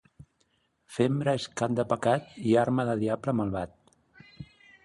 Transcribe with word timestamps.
Fembra 0.95 1.35
és 1.41 1.45
cap 1.61 1.77
de 1.81 1.87
pecat 1.93 2.33
i 2.53 2.57
arma 2.65 2.89
del 2.91 3.07
diable 3.07 3.37
malvat. 3.43 3.79